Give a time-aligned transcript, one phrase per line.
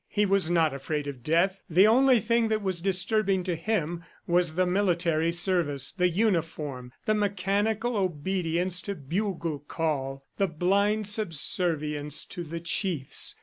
[0.09, 4.65] He was not afraid of death; the only thing that was disturbing him was the
[4.65, 12.59] military service, the uniform, the mechanical obedience to bugle call, the blind subservience to the
[12.61, 13.35] chiefs.